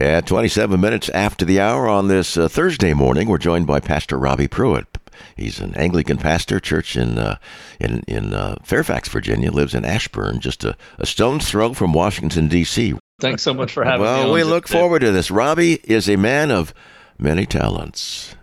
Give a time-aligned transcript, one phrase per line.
[0.00, 4.16] At 27 minutes after the hour on this uh, Thursday morning, we're joined by Pastor
[4.16, 4.96] Robbie Pruitt.
[5.36, 7.36] He's an Anglican pastor, church in uh,
[7.78, 9.52] in in uh, Fairfax, Virginia.
[9.52, 12.94] Lives in Ashburn, just a, a stone's throw from Washington D.C.
[13.20, 14.24] Thanks so much for having well, me.
[14.24, 15.30] Well, we look forward to this.
[15.30, 16.72] Robbie is a man of
[17.18, 18.34] many talents.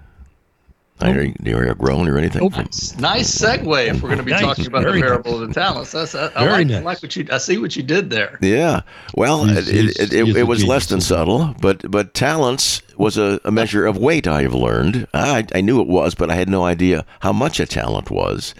[1.00, 2.42] I hear you groan or anything.
[2.42, 2.98] Oh, nice.
[2.98, 3.88] nice segue.
[3.88, 4.42] If we're going to be nice.
[4.42, 6.78] talking about Very the parable of the talents, that's I, I like, nice.
[6.78, 7.28] I like what you.
[7.32, 8.40] I see what you did there.
[8.42, 8.82] Yeah.
[9.16, 13.40] Well, he's, it, it, it, it was less than subtle, but but talents was a,
[13.46, 14.28] a measure of weight.
[14.28, 15.08] I have learned.
[15.14, 18.56] I I knew it was, but I had no idea how much a talent was.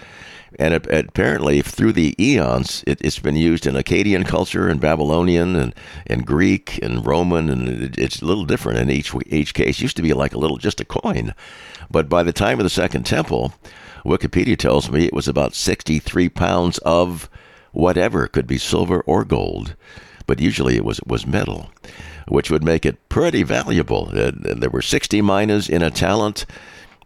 [0.60, 5.56] And it, apparently, through the eons, it, has been used in Akkadian culture and Babylonian
[5.56, 9.78] and, and Greek and Roman, and it's a little different in each each case.
[9.78, 11.34] It used to be like a little just a coin,
[11.92, 13.54] but by the time of the Second Temple,
[14.06, 17.30] Wikipedia tells me it was about 63 pounds of
[17.72, 19.76] whatever could be silver or gold,
[20.26, 21.70] but usually it was it was metal,
[22.28, 24.10] which would make it pretty valuable.
[24.14, 26.46] Uh, there were 60 minas in a talent,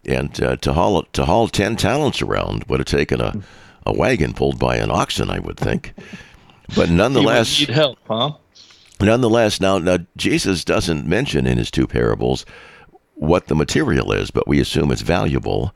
[0.06, 3.36] and uh, to haul to haul 10 talents around would have taken a,
[3.86, 5.94] a wagon pulled by an oxen, I would think.
[6.74, 8.32] But nonetheless, need help, huh?
[9.02, 12.46] Nonetheless, now, now Jesus doesn't mention in his two parables
[13.16, 15.76] what the material is, but we assume it's valuable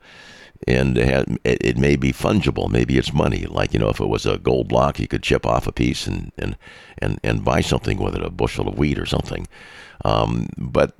[0.66, 0.96] and
[1.44, 2.70] it, may be fungible.
[2.70, 3.46] Maybe it's money.
[3.46, 6.06] Like, you know, if it was a gold block, you could chip off a piece
[6.06, 6.56] and, and,
[6.98, 9.46] and, and buy something with it, a bushel of wheat or something.
[10.04, 10.94] Um, but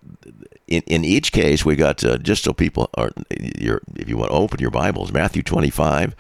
[0.67, 4.37] in, in each case, we got to, just so people are, if you want to
[4.37, 6.15] open your Bibles, Matthew 25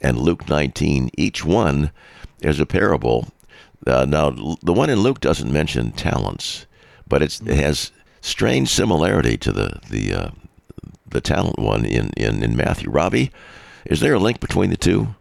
[0.00, 1.90] and Luke 19, each one
[2.40, 3.28] is a parable.
[3.86, 6.66] Uh, now, the one in Luke doesn't mention talents,
[7.06, 10.30] but it has strange similarity to the the uh,
[11.06, 12.90] the talent one in, in in Matthew.
[12.90, 13.32] Robbie,
[13.84, 15.14] is there a link between the two?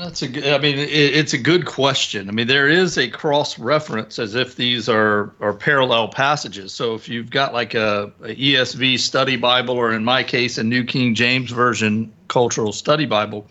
[0.00, 2.30] That's a good, I mean, it, it's a good question.
[2.30, 6.72] I mean, there is a cross reference as if these are, are parallel passages.
[6.72, 10.64] So if you've got like a, a, ESV study Bible, or in my case, a
[10.64, 13.46] New King James Version cultural study Bible,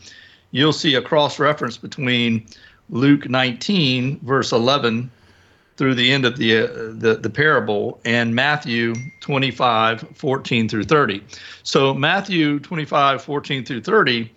[0.50, 2.48] you'll see a cross reference between
[2.90, 5.12] Luke 19, verse 11,
[5.78, 11.24] through the end of the, uh, the, the parable and Matthew 25, 14 through 30.
[11.62, 14.32] So Matthew 25, 14 through 30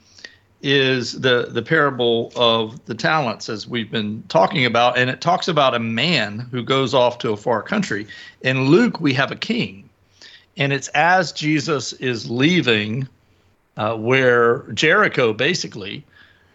[0.63, 4.97] is the, the parable of the talents as we've been talking about.
[4.97, 8.07] And it talks about a man who goes off to a far country.
[8.43, 9.89] In Luke, we have a king.
[10.57, 13.09] And it's as Jesus is leaving
[13.77, 16.05] uh, where Jericho, basically,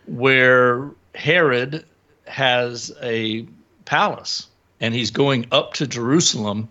[0.06, 1.84] where Herod
[2.28, 3.46] has a
[3.86, 4.48] palace
[4.80, 6.70] and he's going up to Jerusalem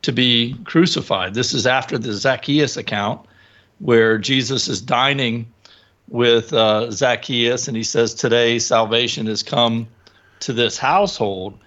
[0.00, 1.34] to be crucified.
[1.34, 3.20] This is after the Zacchaeus account,
[3.78, 5.51] where Jesus is dining
[6.12, 9.88] with uh, Zacchaeus, and he says, Today salvation has come
[10.40, 11.58] to this household.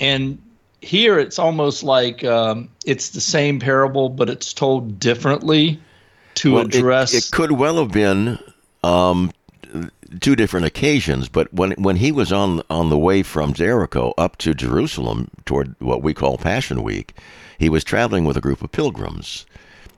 [0.00, 0.42] And
[0.80, 5.80] here it's almost like um, it's the same parable, but it's told differently
[6.34, 7.14] to well, address.
[7.14, 8.40] It, it, could well have been
[8.82, 9.30] um,
[10.20, 14.38] two different occasions, but when when he was on on the way from Jericho up
[14.38, 17.14] to Jerusalem toward what we call Passion Week,
[17.58, 19.46] he was traveling with a group of pilgrims,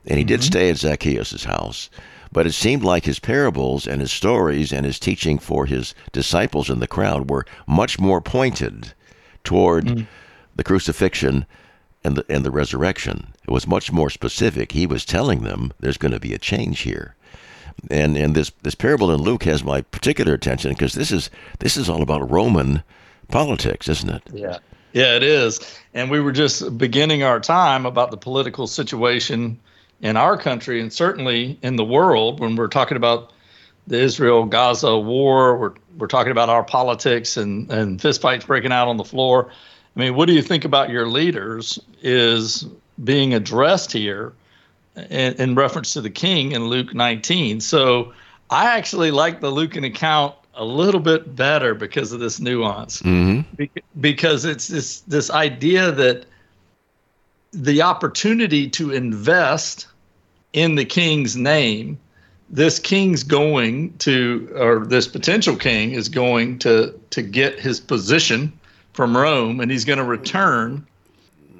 [0.05, 0.27] and he mm-hmm.
[0.27, 1.89] did stay at Zacchaeus' house.
[2.31, 6.69] But it seemed like his parables and his stories and his teaching for his disciples
[6.69, 8.93] in the crowd were much more pointed
[9.43, 10.05] toward mm-hmm.
[10.55, 11.45] the crucifixion
[12.03, 13.33] and the and the resurrection.
[13.47, 14.71] It was much more specific.
[14.71, 17.15] He was telling them there's going to be a change here
[17.89, 21.77] and and this this parable in Luke has my particular attention because this is this
[21.77, 22.83] is all about Roman
[23.29, 24.23] politics, isn't it?
[24.33, 24.57] Yeah,
[24.93, 25.59] yeah, it is.
[25.93, 29.59] And we were just beginning our time about the political situation
[30.01, 33.33] in our country and certainly in the world when we're talking about
[33.87, 35.57] the Israel Gaza war.
[35.57, 39.51] We're we're talking about our politics and and fistfights breaking out on the floor.
[39.95, 42.65] I mean, what do you think about your leaders is
[43.03, 44.33] being addressed here?
[44.97, 47.61] in, in reference to the king in Luke 19.
[47.61, 48.13] So
[48.49, 53.01] I actually like the Lucan account a little bit better because of this nuance.
[53.01, 53.55] Mm-hmm.
[53.55, 53.71] Be-
[54.01, 56.25] because it's this this idea that
[57.51, 59.87] the opportunity to invest
[60.57, 61.99] in the king's name,
[62.49, 68.51] this king's going to, or this potential king is going to to get his position
[68.93, 70.87] from Rome, and he's going to return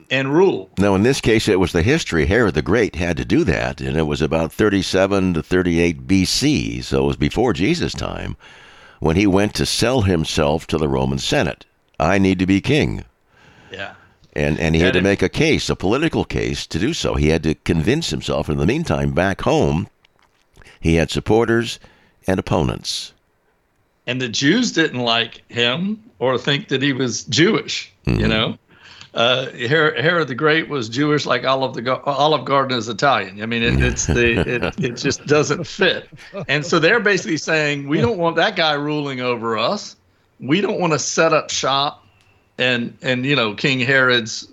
[0.09, 0.69] and rule.
[0.79, 2.25] Now, in this case, it was the history.
[2.25, 6.83] Herod the Great had to do that, and it was about 37 to 38 BC,
[6.83, 8.35] so it was before Jesus' time,
[8.99, 11.65] when he went to sell himself to the Roman Senate.
[11.99, 13.03] I need to be king.
[13.71, 13.94] Yeah.
[14.37, 17.15] And, and he had to make a case, a political case, to do so.
[17.15, 18.49] He had to convince himself.
[18.49, 19.87] In the meantime, back home,
[20.79, 21.79] he had supporters
[22.27, 23.13] and opponents.
[24.05, 28.19] And the Jews didn't like him or think that he was Jewish, mm-hmm.
[28.19, 28.57] you know?
[29.15, 33.41] uh, Her Herod the Great was Jewish, like Olive the Olive Garden is Italian.
[33.41, 36.07] I mean, it, it's the it, it just doesn't fit.
[36.47, 39.95] And so they're basically saying we don't want that guy ruling over us.
[40.39, 42.06] We don't want to set up shop
[42.57, 44.48] and and you know King Herod's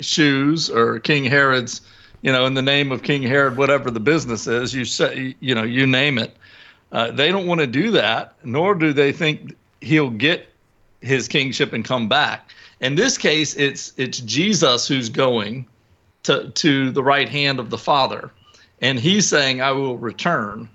[0.00, 1.80] shoes or King Herod's
[2.22, 5.54] you know in the name of King Herod, whatever the business is, you say you
[5.54, 6.36] know you name it.
[6.92, 10.48] Uh, they don't want to do that, nor do they think he'll get
[11.00, 12.50] his kingship and come back.
[12.80, 15.66] In this case, it's it's Jesus who's going
[16.24, 18.30] to to the right hand of the Father,
[18.80, 20.68] and he's saying, "I will return."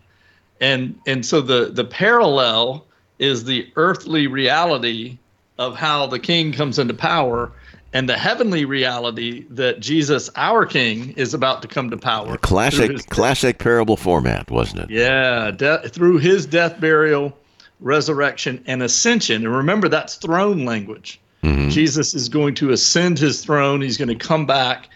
[0.62, 2.86] And and so the the parallel
[3.20, 5.18] is the earthly reality
[5.57, 7.52] of how the king comes into power
[7.96, 12.38] and the heavenly reality that Jesus, our King, is about to come to power.
[12.38, 14.90] Classic, classic parable format, wasn't it?
[14.90, 17.38] Yeah, de- through his death, burial,
[17.80, 19.46] resurrection, and ascension.
[19.46, 21.22] And remember, that's throne language.
[21.42, 21.69] Mm-hmm.
[21.69, 23.80] Jesus is going to ascend his throne.
[23.80, 24.90] He's going to come back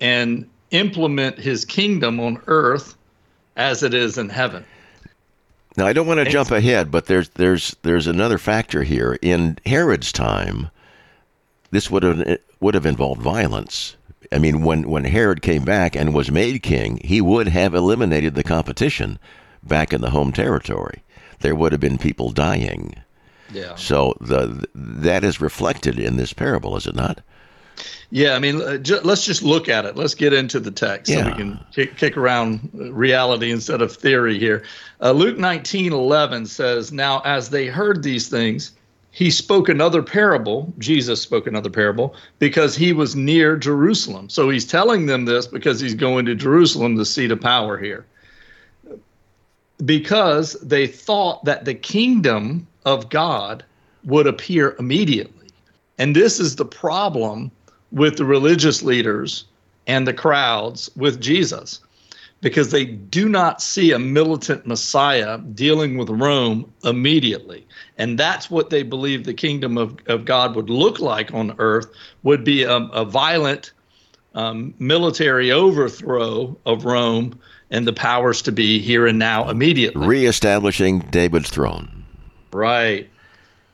[0.00, 2.96] and implement his kingdom on earth
[3.56, 4.64] as it is in heaven.
[5.76, 9.18] Now, I don't want to jump ahead, but there's there's there's another factor here.
[9.22, 10.70] In Herod's time,
[11.70, 13.96] this would have would have involved violence.
[14.32, 18.34] I mean, when when Herod came back and was made king, he would have eliminated
[18.34, 19.18] the competition
[19.62, 21.02] back in the home territory.
[21.40, 22.96] There would have been people dying.
[23.52, 23.74] Yeah.
[23.76, 27.20] So the that is reflected in this parable, is it not?
[28.10, 29.96] Yeah, I mean, uh, ju- let's just look at it.
[29.96, 31.20] Let's get into the text yeah.
[31.20, 34.64] so we can kick, kick around reality instead of theory here.
[35.00, 38.72] Uh, Luke 19 11 says, Now, as they heard these things,
[39.12, 40.72] he spoke another parable.
[40.78, 44.28] Jesus spoke another parable because he was near Jerusalem.
[44.28, 48.06] So he's telling them this because he's going to Jerusalem, the seat of power here.
[49.84, 53.64] Because they thought that the kingdom of God
[54.04, 55.48] would appear immediately.
[55.98, 57.50] And this is the problem
[57.92, 59.44] with the religious leaders
[59.86, 61.80] and the crowds with Jesus
[62.40, 67.66] because they do not see a militant Messiah dealing with Rome immediately.
[67.98, 71.90] And that's what they believe the kingdom of, of God would look like on earth
[72.22, 73.72] would be a, a violent
[74.34, 77.38] um, military overthrow of Rome
[77.70, 80.06] and the powers to be here and now immediately.
[80.06, 82.04] Reestablishing David's throne.
[82.52, 83.08] Right.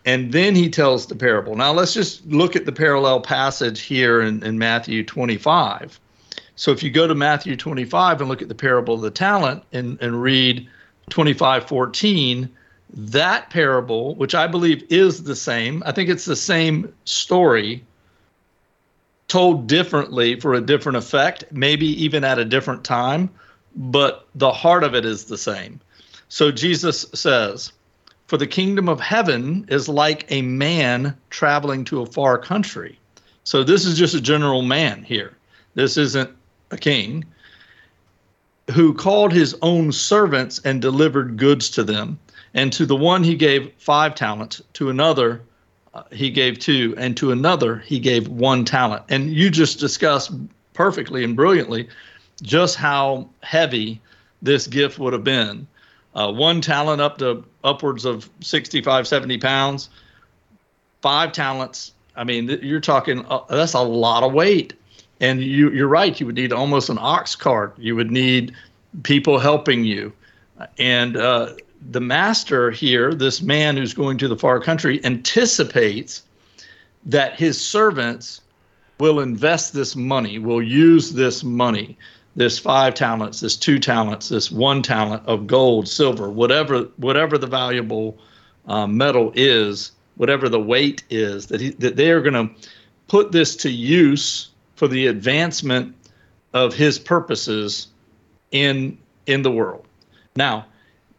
[0.06, 1.56] And then he tells the parable.
[1.56, 6.00] Now let's just look at the parallel passage here in, in Matthew 25
[6.56, 9.62] so if you go to Matthew 25 and look at the parable of the talent
[9.72, 10.66] and, and read
[11.10, 12.48] 25:14,
[12.94, 17.84] that parable, which I believe is the same, I think it's the same story
[19.28, 23.28] told differently for a different effect, maybe even at a different time,
[23.74, 25.80] but the heart of it is the same.
[26.28, 27.72] So Jesus says,
[28.26, 32.99] For the kingdom of heaven is like a man traveling to a far country.
[33.44, 35.37] So this is just a general man here.
[35.75, 36.31] This isn't
[36.70, 37.25] a king,
[38.73, 42.19] who called his own servants and delivered goods to them.
[42.55, 45.43] And to the one he gave five talents, to another
[45.94, 49.05] uh, he gave two, and to another he gave one talent.
[49.08, 50.32] And you just discussed
[50.75, 51.88] perfectly and brilliantly
[52.43, 54.00] just how heavy
[54.43, 55.67] this gift would have been.
[56.16, 59.90] Uh, one talent up to upwards of 65, 70 pounds.
[61.02, 61.92] Five talents.
[62.16, 64.72] I mean, you're talking, uh, that's a lot of weight
[65.20, 66.18] and you, you're right.
[66.18, 67.75] You would need almost an ox cart.
[67.78, 68.54] You would need
[69.02, 70.12] people helping you.
[70.78, 71.54] And uh,
[71.90, 76.23] the master here, this man who's going to the far country, anticipates
[77.04, 78.40] that his servants
[78.99, 81.96] will invest this money, will use this money,
[82.37, 87.47] this five talents, this two talents, this one talent of gold, silver, whatever, whatever the
[87.47, 88.19] valuable
[88.66, 92.69] uh, metal is, whatever the weight is, that he, that they are going to
[93.09, 95.95] put this to use for the advancement
[96.52, 97.88] of his purposes
[98.50, 99.85] in in the world.
[100.37, 100.66] Now,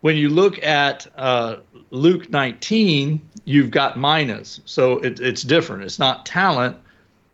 [0.02, 1.58] when you look at uh,
[1.92, 5.84] Luke 19, you've got minas, so it, it's different.
[5.84, 6.78] It's not talent,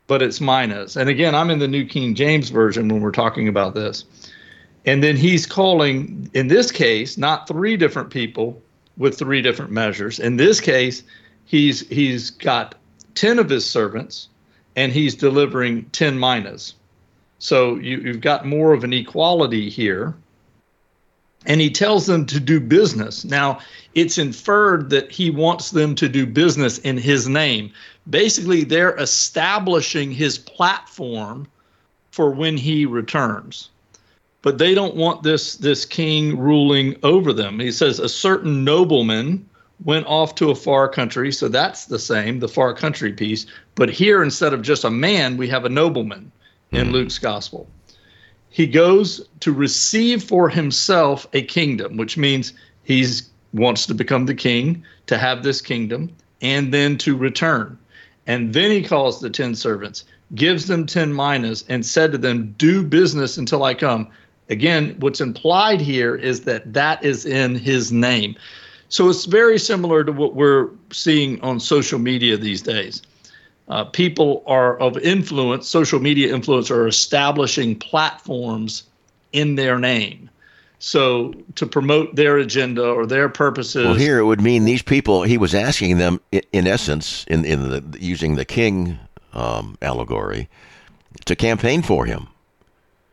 [0.08, 0.98] but it's minas.
[0.98, 4.06] And again, I'm in the New King James version when we're talking about this.
[4.86, 8.62] And then he's calling, in this case, not three different people
[8.98, 10.20] with three different measures.
[10.20, 11.04] In this case,
[11.46, 12.76] he's he's got
[13.16, 14.28] ten of his servants
[14.76, 16.76] and he's delivering 10 minas.
[17.40, 20.16] So you, you've got more of an equality here.
[21.46, 23.26] And he tells them to do business.
[23.26, 23.60] Now,
[23.96, 27.72] it's inferred that he wants them to do business in his name.
[28.10, 31.48] Basically, they're establishing his platform
[32.12, 33.70] for when he returns.
[34.42, 37.60] But they don't want this, this king ruling over them.
[37.60, 39.48] He says, A certain nobleman
[39.84, 41.32] went off to a far country.
[41.32, 43.46] So that's the same, the far country piece.
[43.76, 46.32] But here, instead of just a man, we have a nobleman
[46.72, 46.92] in mm.
[46.92, 47.68] Luke's gospel.
[48.54, 53.04] He goes to receive for himself a kingdom, which means he
[53.52, 57.80] wants to become the king, to have this kingdom, and then to return.
[58.28, 60.06] And then he calls the 10 servants,
[60.36, 64.08] gives them 10 minas, and said to them, Do business until I come.
[64.52, 68.36] Again, what's implied here is that that is in his name.
[68.88, 73.02] So it's very similar to what we're seeing on social media these days.
[73.70, 78.84] Uh, people are of influence, social media influence, are establishing platforms
[79.32, 80.30] in their name.
[80.80, 83.86] So to promote their agenda or their purposes.
[83.86, 85.24] Well, here it would mean these people.
[85.24, 89.00] He was asking them, in essence, in in the using the king
[89.32, 90.50] um, allegory,
[91.24, 92.28] to campaign for him.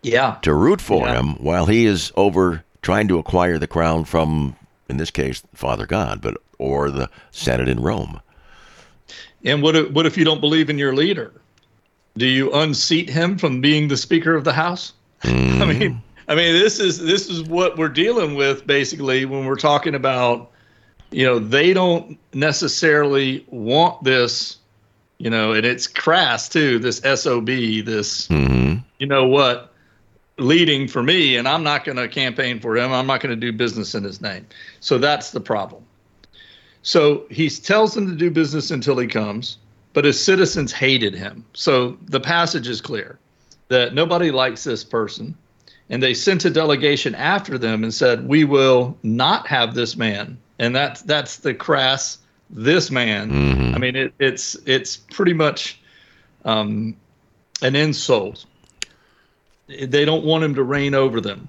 [0.02, 0.38] Yeah.
[0.42, 1.20] To root for yeah.
[1.20, 4.56] him while he is over trying to acquire the crown from,
[4.88, 8.20] in this case, Father God, but or the Senate in Rome.
[9.44, 11.32] And what if, what if you don't believe in your leader?
[12.16, 14.92] Do you unseat him from being the Speaker of the House?
[15.22, 15.60] Mm.
[15.62, 19.56] I mean, I mean, this is this is what we're dealing with basically when we're
[19.56, 20.50] talking about,
[21.10, 24.58] you know, they don't necessarily want this,
[25.18, 26.78] you know, and it's crass too.
[26.78, 28.78] This sob, this, mm-hmm.
[28.98, 29.72] you know what,
[30.38, 32.92] leading for me, and I'm not going to campaign for him.
[32.92, 34.46] I'm not going to do business in his name.
[34.80, 35.84] So that's the problem.
[36.82, 39.58] So he tells them to do business until he comes,
[39.92, 41.44] but his citizens hated him.
[41.52, 43.18] So the passage is clear
[43.68, 45.36] that nobody likes this person
[45.90, 50.38] and they sent a delegation after them and said, "We will not have this man."
[50.58, 52.18] And that's that's the crass
[52.48, 53.30] this man.
[53.30, 53.74] Mm-hmm.
[53.74, 55.80] I mean, it, it's it's pretty much
[56.44, 56.96] um,
[57.62, 58.46] an insult.
[59.66, 61.48] They don't want him to reign over them.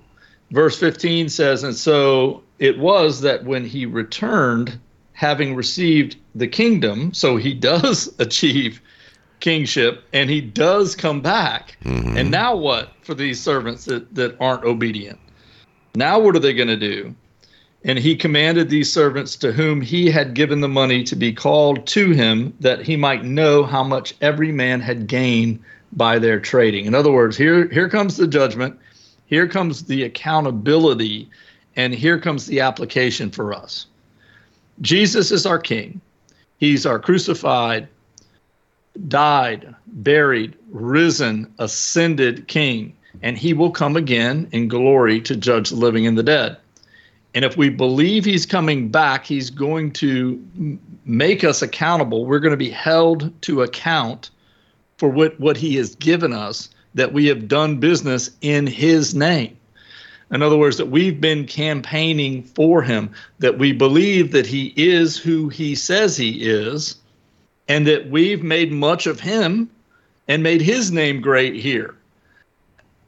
[0.51, 4.79] Verse 15 says, And so it was that when he returned,
[5.21, 8.81] having received the kingdom, so he does achieve
[9.39, 11.77] kingship and he does come back.
[11.83, 12.17] Mm-hmm.
[12.17, 15.19] And now what for these servants that, that aren't obedient?
[15.93, 17.13] Now what are they going to do?
[17.83, 21.85] And he commanded these servants to whom he had given the money to be called
[21.87, 25.59] to him that he might know how much every man had gained
[25.91, 26.85] by their trading.
[26.85, 28.79] In other words, here here comes the judgment,
[29.27, 31.29] here comes the accountability,
[31.75, 33.85] and here comes the application for us.
[34.79, 35.99] Jesus is our king.
[36.57, 37.87] He's our crucified,
[39.07, 45.75] died, buried, risen, ascended King, and he will come again in glory to judge the
[45.75, 46.57] living and the dead.
[47.33, 52.25] And if we believe he's coming back, he's going to make us accountable.
[52.25, 54.29] We're going to be held to account
[54.97, 59.57] for what, what he has given us, that we have done business in his name.
[60.31, 63.09] In other words, that we've been campaigning for him,
[63.39, 66.95] that we believe that he is who he says he is,
[67.67, 69.69] and that we've made much of him
[70.27, 71.95] and made his name great here.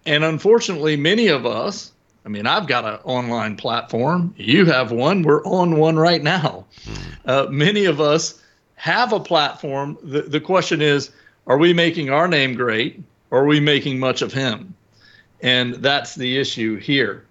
[0.06, 1.94] And unfortunately, many of us,
[2.26, 4.34] I mean, I've got an online platform.
[4.38, 5.24] You have one.
[5.24, 6.66] We're on one right now.
[6.84, 6.94] Hmm.
[7.26, 8.42] Uh, many of us
[8.76, 9.98] have a platform.
[10.04, 11.12] The, the question is
[11.48, 13.02] are we making our name great
[13.32, 14.74] or are we making much of him?
[15.44, 17.26] And that's the issue here.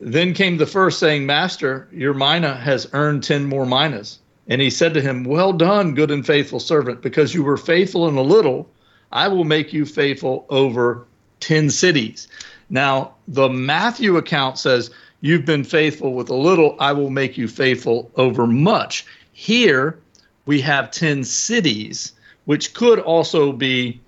[0.00, 4.18] Then came the first saying, Master, your mina has earned 10 more minas.
[4.48, 8.08] And he said to him, Well done, good and faithful servant, because you were faithful
[8.08, 8.68] in a little,
[9.12, 11.06] I will make you faithful over
[11.40, 12.28] 10 cities.
[12.68, 17.48] Now, the Matthew account says, You've been faithful with a little, I will make you
[17.48, 19.06] faithful over much.
[19.32, 19.98] Here,
[20.46, 22.12] we have 10 cities,
[22.44, 24.00] which could also be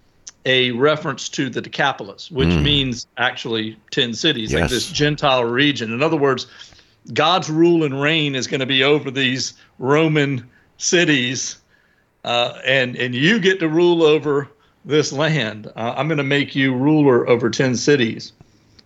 [0.45, 2.63] a reference to the Decapolis, which mm.
[2.63, 4.61] means actually 10 cities, yes.
[4.61, 5.93] like this Gentile region.
[5.93, 6.47] In other words,
[7.13, 11.57] God's rule and reign is going to be over these Roman cities,
[12.25, 14.49] uh, and and you get to rule over
[14.85, 15.69] this land.
[15.75, 18.33] Uh, I'm going to make you ruler over ten cities,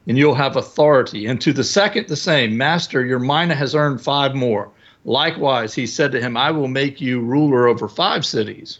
[0.06, 1.26] and you'll have authority.
[1.26, 4.70] And to the second, the same, Master, your mina has earned five more.
[5.04, 8.78] Likewise, he said to him, I will make you ruler over five cities.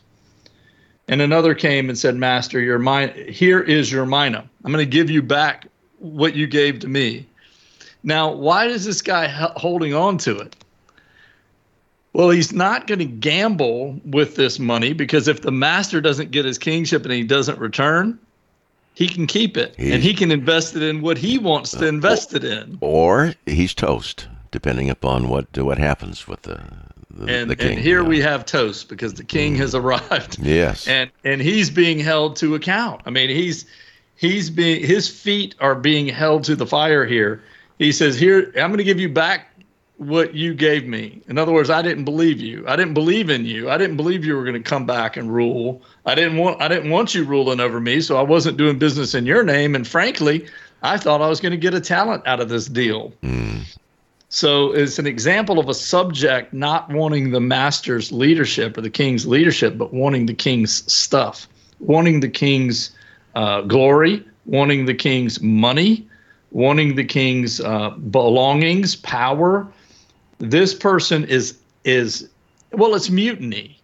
[1.08, 4.48] And another came and said, Master, your mina, here is your mina.
[4.64, 5.66] I'm going to give you back
[5.98, 7.26] what you gave to me.
[8.02, 10.56] Now, why is this guy holding on to it?
[12.12, 16.44] Well, he's not going to gamble with this money because if the master doesn't get
[16.44, 18.18] his kingship and he doesn't return,
[18.94, 21.84] he can keep it he's, and he can invest it in what he wants to
[21.84, 22.76] uh, invest it in.
[22.82, 26.62] Or he's toast, depending upon what what happens with the
[27.14, 27.72] the, and, the king.
[27.72, 28.08] And here yeah.
[28.08, 29.58] we have toast because the king mm.
[29.58, 30.38] has arrived.
[30.42, 33.02] Yes, and and he's being held to account.
[33.06, 33.66] I mean, he's
[34.16, 37.42] he's being his feet are being held to the fire here
[37.82, 39.48] he says, Here, I'm going to give you back
[39.96, 41.20] what you gave me.
[41.28, 42.64] In other words, I didn't believe you.
[42.66, 43.70] I didn't believe in you.
[43.70, 45.82] I didn't believe you were going to come back and rule.
[46.06, 49.14] I didn't want I didn't want you ruling over me, so I wasn't doing business
[49.14, 49.74] in your name.
[49.74, 50.46] And frankly,
[50.82, 53.12] I thought I was going to get a talent out of this deal.
[53.22, 53.41] Mm.
[54.34, 59.26] So it's an example of a subject not wanting the master's leadership or the king's
[59.26, 61.46] leadership, but wanting the king's stuff,
[61.80, 62.92] wanting the king's
[63.34, 66.08] uh, glory, wanting the king's money,
[66.50, 69.70] wanting the king's uh, belongings, power.
[70.38, 72.26] This person is is
[72.72, 73.78] well, it's mutiny.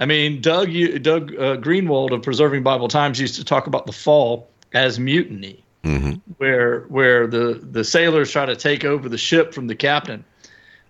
[0.00, 0.70] I mean, Doug
[1.02, 5.63] Doug uh, Greenwold of Preserving Bible Times used to talk about the fall as mutiny,
[5.84, 6.12] mm-hmm.
[6.38, 10.24] where where the the sailors try to take over the ship from the captain.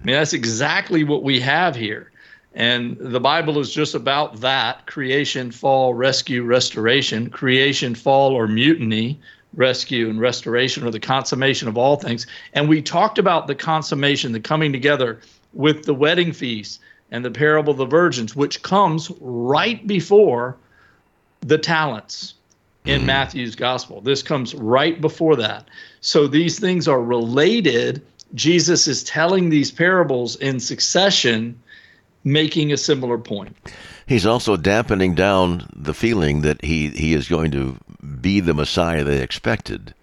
[0.01, 2.11] I mean, that's exactly what we have here.
[2.55, 9.21] And the Bible is just about that creation, fall, rescue, restoration, creation, fall, or mutiny,
[9.55, 12.27] rescue, and restoration, or the consummation of all things.
[12.53, 15.21] And we talked about the consummation, the coming together
[15.53, 20.57] with the wedding feast and the parable of the virgins, which comes right before
[21.41, 22.35] the talents
[22.85, 23.07] in mm-hmm.
[23.07, 24.01] Matthew's gospel.
[24.01, 25.69] This comes right before that.
[26.01, 28.05] So these things are related.
[28.35, 31.61] Jesus is telling these parables in succession,
[32.25, 33.57] making a similar point.
[34.07, 37.79] He's also dampening down the feeling that he, he is going to
[38.21, 39.95] be the Messiah they expected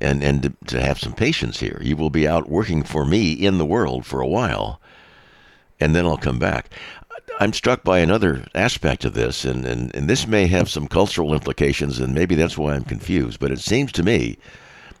[0.00, 1.80] and, and to, to have some patience here.
[1.82, 4.80] You will be out working for me in the world for a while,
[5.80, 6.70] and then I'll come back.
[7.40, 11.34] I'm struck by another aspect of this, and, and, and this may have some cultural
[11.34, 13.38] implications, and maybe that's why I'm confused.
[13.40, 14.38] But it seems to me,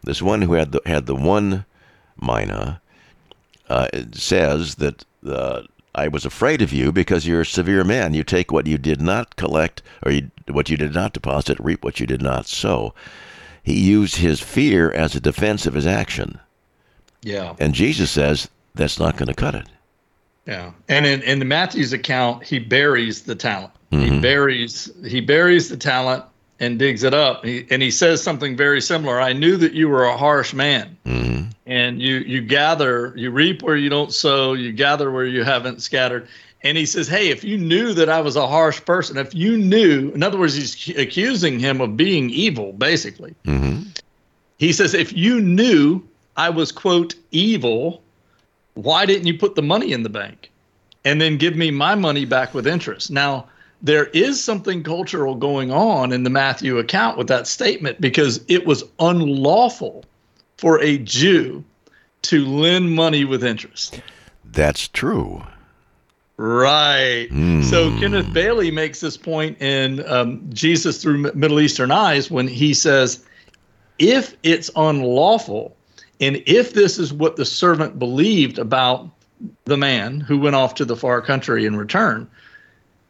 [0.04, 1.64] this one who had the, had the one
[2.20, 2.80] mina
[3.68, 5.62] uh, says that uh,
[5.94, 8.14] I was afraid of you because you're a severe man.
[8.14, 11.84] You take what you did not collect, or you, what you did not deposit, reap
[11.84, 12.94] what you did not sow.
[13.62, 16.38] He used his fear as a defense of his action.
[17.22, 17.54] Yeah.
[17.58, 19.68] And Jesus says that's not going to cut it.
[20.48, 23.70] Yeah, and in in Matthew's account, he buries the talent.
[23.92, 24.14] Mm-hmm.
[24.14, 26.24] He buries he buries the talent
[26.58, 27.44] and digs it up.
[27.44, 29.20] He, and he says something very similar.
[29.20, 31.50] I knew that you were a harsh man, mm-hmm.
[31.66, 35.82] and you you gather, you reap where you don't sow, you gather where you haven't
[35.82, 36.26] scattered.
[36.62, 39.58] And he says, "Hey, if you knew that I was a harsh person, if you
[39.58, 43.34] knew, in other words, he's accusing him of being evil, basically.
[43.44, 43.82] Mm-hmm.
[44.56, 46.02] He says, if you knew
[46.38, 48.02] I was quote evil."
[48.78, 50.52] Why didn't you put the money in the bank
[51.04, 53.10] and then give me my money back with interest?
[53.10, 53.48] Now,
[53.82, 58.66] there is something cultural going on in the Matthew account with that statement because it
[58.66, 60.04] was unlawful
[60.58, 61.64] for a Jew
[62.22, 64.00] to lend money with interest.
[64.44, 65.42] That's true.
[66.36, 67.26] Right.
[67.32, 67.64] Mm.
[67.64, 72.74] So Kenneth Bailey makes this point in um, Jesus Through Middle Eastern Eyes when he
[72.74, 73.24] says,
[73.98, 75.76] if it's unlawful
[76.20, 79.08] and if this is what the servant believed about
[79.64, 82.28] the man who went off to the far country in return,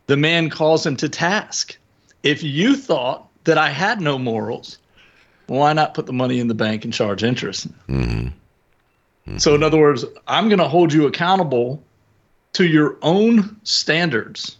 [0.06, 1.78] the man calls him to task.
[2.22, 4.78] If you thought that I had no morals,
[5.46, 7.68] why not put the money in the bank and charge interest?
[7.86, 8.28] Mm-hmm.
[8.28, 9.38] Mm-hmm.
[9.38, 11.82] So, in other words, I'm going to hold you accountable
[12.54, 14.56] to your own standards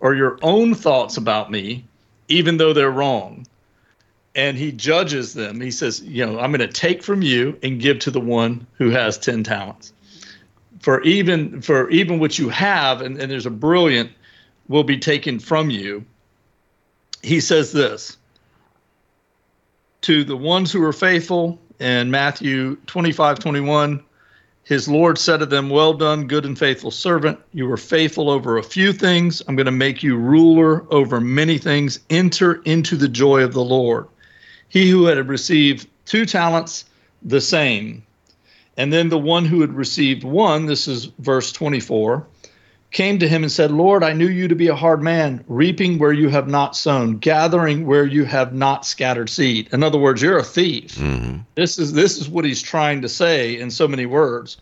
[0.00, 1.84] or your own thoughts about me,
[2.28, 3.46] even though they're wrong
[4.34, 5.60] and he judges them.
[5.60, 8.66] He says, you know, I'm going to take from you and give to the one
[8.74, 9.92] who has 10 talents.
[10.80, 14.10] For even for even what you have, and, and there's a brilliant
[14.68, 16.04] will be taken from you.
[17.22, 18.18] He says this
[20.02, 24.04] to the ones who are faithful in Matthew 25, 21.
[24.64, 27.38] His Lord said to them, Well done, good and faithful servant.
[27.52, 29.42] You were faithful over a few things.
[29.46, 32.00] I'm going to make you ruler over many things.
[32.10, 34.06] Enter into the joy of the Lord.
[34.68, 36.84] He who had received two talents,
[37.22, 38.02] the same.
[38.76, 42.26] And then the one who had received one, this is verse 24,
[42.90, 45.98] came to him and said, Lord, I knew you to be a hard man, reaping
[45.98, 49.68] where you have not sown, gathering where you have not scattered seed.
[49.72, 50.94] In other words, you're a thief.
[50.96, 51.40] Mm-hmm.
[51.54, 54.56] This is this is what he's trying to say in so many words.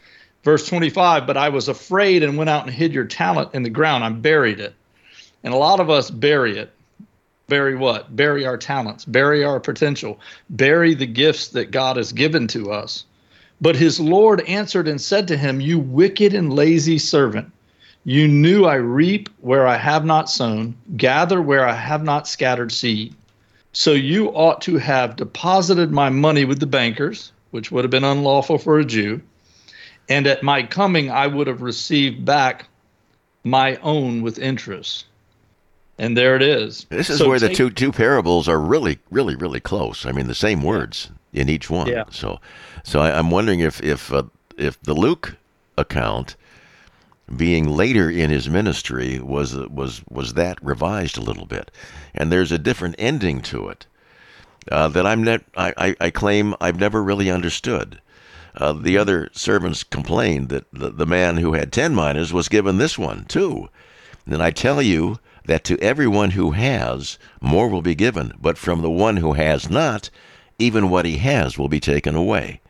[0.44, 3.70] Verse 25, but I was afraid and went out and hid your talent in the
[3.70, 4.02] ground.
[4.02, 4.74] I buried it.
[5.44, 6.72] And a lot of us bury it
[7.52, 8.16] bury what?
[8.16, 13.04] Bury our talents, bury our potential, bury the gifts that God has given to us.
[13.60, 17.52] But his Lord answered and said to him, You wicked and lazy servant,
[18.04, 22.72] you knew I reap where I have not sown, gather where I have not scattered
[22.72, 23.14] seed.
[23.74, 28.02] So you ought to have deposited my money with the bankers, which would have been
[28.02, 29.20] unlawful for a Jew,
[30.08, 32.70] and at my coming I would have received back
[33.44, 35.04] my own with interest
[35.98, 36.86] and there it is.
[36.90, 40.06] This is so where take, the two two parables are really, really, really close.
[40.06, 41.88] I mean, the same words in each one.
[41.88, 42.04] Yeah.
[42.10, 42.40] So,
[42.82, 44.24] so I, am wondering if if uh,
[44.56, 45.36] if the Luke
[45.76, 46.36] account
[47.36, 51.70] being later in his ministry was was was that revised a little bit,
[52.14, 53.86] and there's a different ending to it
[54.70, 58.00] uh, that I'm net, I, I, claim I've never really understood.
[58.54, 62.78] Uh, the other servants complained that the, the man who had ten minas was given
[62.78, 63.68] this one too.
[64.26, 68.82] And I tell you that to everyone who has, more will be given, but from
[68.82, 70.10] the one who has not,
[70.58, 72.60] even what he has will be taken away.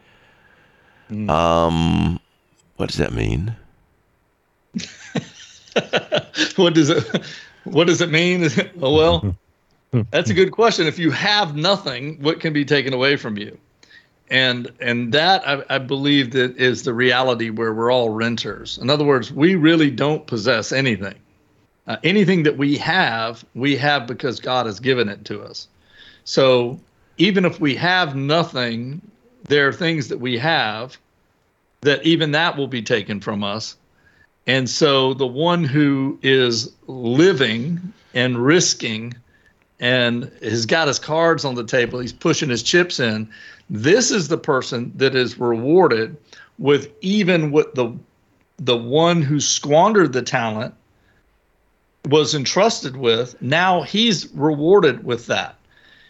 [1.10, 1.28] Mm.
[1.30, 2.20] Um,
[2.76, 3.54] what does that mean?
[6.56, 7.24] what does it
[7.64, 8.48] What does it mean?
[8.80, 9.36] Oh well,
[10.10, 10.86] that's a good question.
[10.86, 13.58] If you have nothing, what can be taken away from you?
[14.30, 18.78] And and that I, I believe that is the reality where we're all renters.
[18.78, 21.14] In other words, we really don't possess anything.
[21.86, 25.66] Uh, anything that we have, we have because God has given it to us.
[26.24, 26.80] So
[27.18, 29.00] even if we have nothing,
[29.48, 30.96] there are things that we have
[31.80, 33.76] that even that will be taken from us.
[34.46, 39.14] And so the one who is living and risking
[39.80, 43.28] and has got his cards on the table, he's pushing his chips in.
[43.68, 46.16] This is the person that is rewarded
[46.58, 47.92] with even what the
[48.58, 50.72] the one who squandered the talent
[52.06, 53.40] was entrusted with.
[53.40, 55.56] Now he's rewarded with that.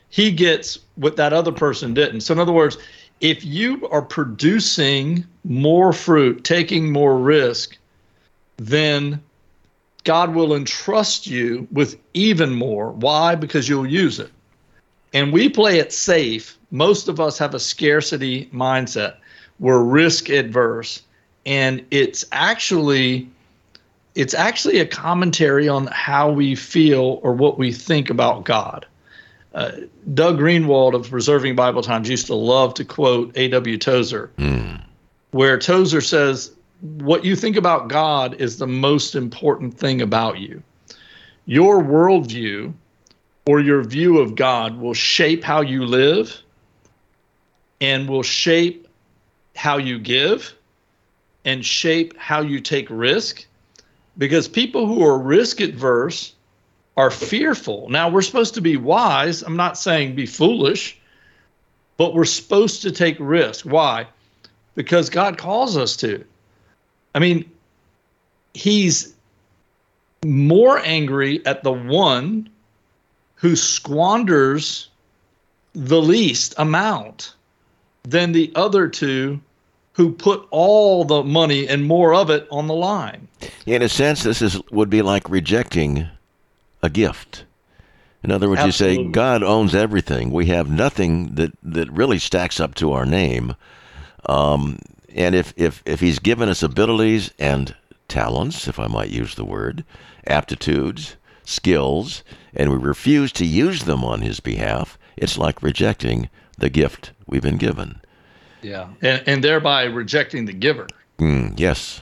[0.08, 2.20] He gets what that other person didn't.
[2.22, 2.78] So in other words,
[3.20, 7.76] if you are producing more fruit, taking more risk,
[8.56, 9.22] then
[10.04, 12.90] God will entrust you with even more.
[12.90, 13.34] Why?
[13.34, 14.30] Because you'll use it.
[15.14, 16.58] And we play it safe.
[16.70, 19.16] Most of us have a scarcity mindset.
[19.60, 21.02] We're risk adverse.
[21.46, 23.28] And it's actually
[24.14, 28.86] it's actually a commentary on how we feel or what we think about God.
[29.54, 29.72] Uh,
[30.14, 33.78] Doug Greenwold of Preserving Bible Times used to love to quote A.W.
[33.78, 34.82] Tozer, mm.
[35.30, 40.62] where Tozer says, What you think about God is the most important thing about you.
[41.44, 42.72] Your worldview
[43.46, 46.40] or your view of God will shape how you live
[47.80, 48.88] and will shape
[49.56, 50.54] how you give
[51.44, 53.44] and shape how you take risk
[54.18, 56.34] because people who are risk adverse
[56.96, 57.88] are fearful.
[57.88, 59.42] Now, we're supposed to be wise.
[59.42, 60.98] I'm not saying be foolish,
[61.96, 63.64] but we're supposed to take risk.
[63.64, 64.06] Why?
[64.74, 66.24] Because God calls us to.
[67.14, 67.50] I mean,
[68.54, 69.14] He's
[70.24, 72.48] more angry at the one
[73.36, 74.88] who squanders
[75.74, 77.34] the least amount
[78.04, 79.40] than the other two
[79.94, 83.28] who put all the money and more of it on the line.
[83.66, 86.08] In a sense, this is would be like rejecting
[86.82, 87.44] a gift.
[88.22, 89.04] In other words, Absolutely.
[89.04, 90.30] you say God owns everything.
[90.30, 93.56] We have nothing that, that really stacks up to our name.
[94.26, 94.78] Um,
[95.14, 97.74] and if, if, if He's given us abilities and
[98.06, 99.84] talents, if I might use the word,
[100.26, 102.22] aptitudes, skills,
[102.54, 107.42] and we refuse to use them on His behalf, it's like rejecting the gift we've
[107.42, 108.00] been given.
[108.62, 110.86] Yeah, and, and thereby rejecting the giver.
[111.18, 112.00] Mm, yes.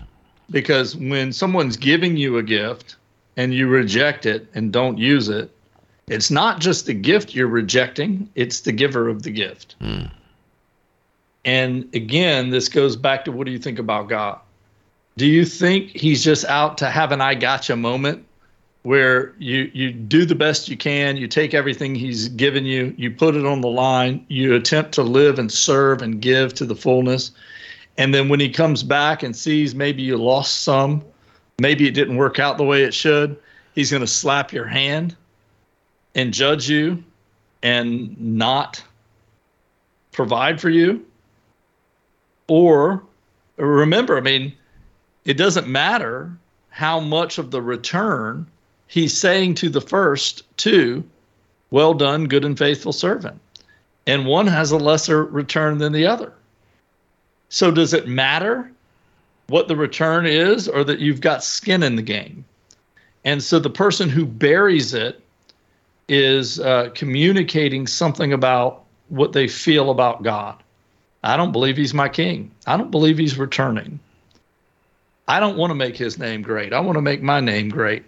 [0.51, 2.97] Because when someone's giving you a gift,
[3.37, 5.51] and you reject it and don't use it,
[6.09, 9.77] it's not just the gift you're rejecting, it's the giver of the gift.
[9.81, 10.11] Mm.
[11.45, 14.41] And again, this goes back to what do you think about God?
[15.17, 18.27] Do you think he's just out to have an I gotcha moment
[18.83, 23.11] where you you do the best you can, you take everything he's given you, you
[23.11, 26.75] put it on the line, you attempt to live and serve and give to the
[26.75, 27.31] fullness.
[27.99, 31.05] And then when he comes back and sees maybe you lost some,
[31.59, 33.37] maybe it didn't work out the way it should,
[33.75, 35.15] he's going to slap your hand
[36.15, 37.03] and judge you
[37.63, 38.83] and not
[40.13, 41.05] provide for you.
[42.49, 43.03] Or
[43.57, 44.55] remember, I mean,
[45.25, 46.33] it doesn't matter
[46.71, 48.47] how much of the return
[48.91, 51.05] he's saying to the first two,
[51.71, 53.41] well done, good and faithful servant.
[54.07, 56.33] And one has a lesser return than the other.
[57.49, 58.71] So does it matter
[59.47, 62.45] what the return is or that you've got skin in the game.
[63.25, 65.23] And so the person who buries it
[66.09, 70.61] is uh, communicating something about what they feel about God.
[71.23, 72.51] I don't believe he's my king.
[72.67, 74.01] I don't believe he's returning.
[75.29, 76.73] I don't want to make his name great.
[76.73, 78.05] I want to make my name great.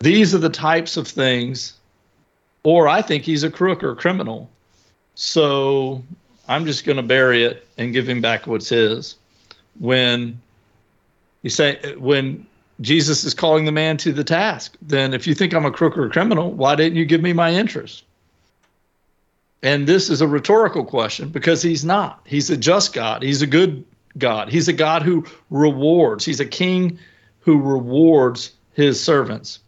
[0.00, 1.74] These are the types of things,
[2.62, 4.48] or I think he's a crook or a criminal.
[5.14, 6.02] So
[6.48, 9.16] I'm just going to bury it and give him back what's his
[9.78, 10.40] when
[11.42, 12.46] you say when
[12.80, 15.96] Jesus is calling the man to the task, then if you think I'm a crook
[15.96, 18.04] or a criminal, why didn't you give me my interest?
[19.62, 22.20] And this is a rhetorical question because he's not.
[22.24, 23.22] He's a just God.
[23.22, 23.84] He's a good
[24.16, 24.48] God.
[24.48, 26.24] He's a God who rewards.
[26.24, 26.98] He's a king
[27.40, 29.58] who rewards his servants.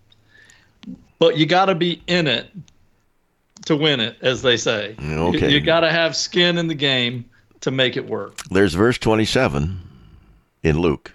[1.20, 2.50] But you got to be in it
[3.66, 4.96] to win it, as they say.
[4.98, 5.48] Okay.
[5.48, 7.26] You, you got to have skin in the game
[7.60, 8.38] to make it work.
[8.50, 9.80] There's verse 27
[10.62, 11.12] in Luke.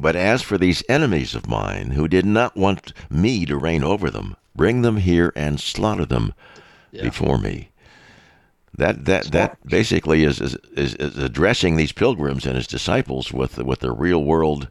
[0.00, 4.10] But as for these enemies of mine who did not want me to reign over
[4.10, 6.32] them, bring them here and slaughter them
[6.90, 7.02] yeah.
[7.02, 7.68] before me.
[8.76, 13.58] That that that basically is, is is is addressing these pilgrims and his disciples with
[13.58, 14.68] with the real world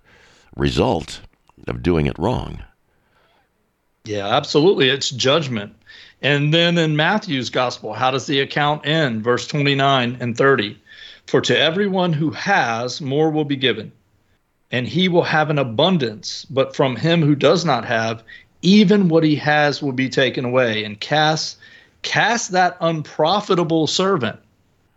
[0.57, 1.21] result
[1.67, 2.63] of doing it wrong.
[4.05, 4.89] Yeah, absolutely.
[4.89, 5.73] It's judgment.
[6.21, 9.23] And then in Matthew's gospel, how does the account end?
[9.23, 10.77] Verse 29 and 30.
[11.27, 13.91] For to everyone who has, more will be given,
[14.71, 16.45] and he will have an abundance.
[16.49, 18.23] But from him who does not have,
[18.61, 20.83] even what he has will be taken away.
[20.83, 21.57] And cast,
[22.01, 24.39] cast that unprofitable servant,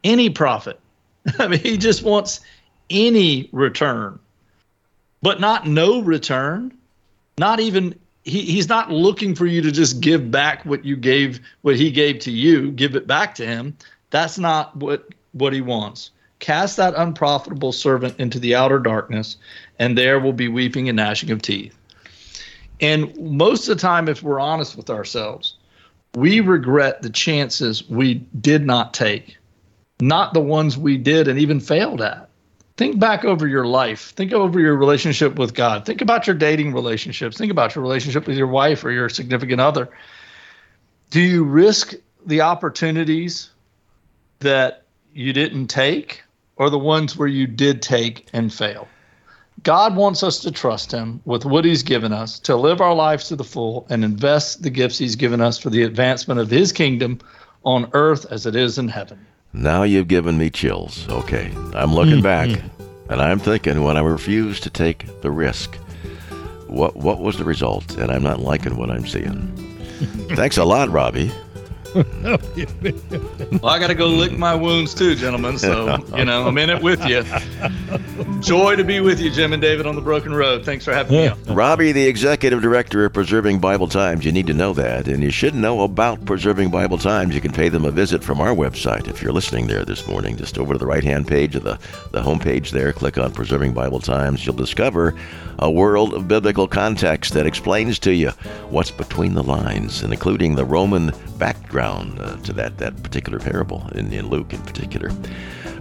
[0.03, 0.81] any profit.
[1.39, 2.41] I mean, he just wants
[2.91, 4.19] any return,
[5.23, 6.77] but not no return,
[7.39, 7.95] not even
[8.27, 11.91] he, he's not looking for you to just give back what you gave what he
[11.91, 13.77] gave to you give it back to him.
[14.11, 16.11] That's not what what he wants.
[16.41, 19.37] Cast that unprofitable servant into the outer darkness
[19.79, 21.79] and there will be weeping and gnashing of teeth.
[22.81, 25.57] And most of the time if we're honest with ourselves
[26.15, 29.37] we regret the chances we did not take.
[30.01, 32.26] Not the ones we did and even failed at
[32.77, 34.11] think back over your life.
[34.11, 35.87] Think over your relationship with God.
[35.87, 37.37] Think about your dating relationships.
[37.39, 39.89] Think about your relationship with your wife or your significant other.
[41.11, 41.95] Do you risk
[42.27, 43.51] the opportunities
[44.41, 44.83] that
[45.15, 46.23] you didn't take
[46.57, 48.89] or the ones where you did take and fail?
[49.63, 53.29] God wants us to trust Him with what He's given us, to live our lives
[53.29, 56.73] to the full and invest the gifts He's given us for the advancement of His
[56.73, 57.21] kingdom
[57.65, 59.27] on earth as it is in heaven.
[59.57, 61.09] Now you've given me chills.
[61.09, 62.23] Okay, I'm looking mm-hmm.
[62.23, 62.61] back
[63.09, 65.77] and I'm thinking when I refused to take the risk,
[66.67, 67.97] what what was the result?
[67.97, 69.53] And I'm not liking what I'm seeing.
[70.37, 71.33] Thanks a lot, Robbie.
[71.95, 75.59] well, I got to go lick my wounds too, gentlemen.
[75.59, 77.25] So, you know, I'm in it with you.
[78.41, 80.65] Joy to be with you, Jim and David, on the Broken Road.
[80.65, 81.43] Thanks for having me on.
[81.47, 85.09] Robbie, the executive director of Preserving Bible Times, you need to know that.
[85.09, 87.35] And you should know about Preserving Bible Times.
[87.35, 90.37] You can pay them a visit from our website if you're listening there this morning.
[90.37, 91.79] Just over to the right hand page of the,
[92.13, 94.45] the homepage there, click on Preserving Bible Times.
[94.45, 95.15] You'll discover
[95.59, 98.31] a world of biblical context that explains to you
[98.69, 103.89] what's between the lines, and including the Roman background uh, to that, that particular parable
[103.95, 105.11] in, in Luke in particular.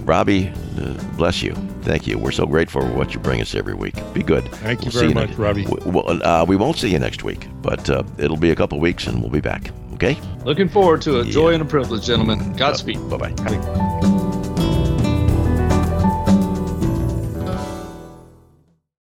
[0.01, 1.53] Robbie, uh, bless you.
[1.81, 2.17] Thank you.
[2.17, 3.95] We're so grateful for what you bring us every week.
[4.13, 4.45] Be good.
[4.45, 5.65] Thank you we'll very much, Robbie.
[5.65, 8.79] We, well, uh, we won't see you next week, but uh, it'll be a couple
[8.79, 9.71] weeks and we'll be back.
[9.93, 10.17] Okay?
[10.43, 11.27] Looking forward to it.
[11.27, 11.33] Yeah.
[11.33, 12.53] Joy and a privilege, gentlemen.
[12.55, 13.09] Godspeed.
[13.09, 14.01] bye bye.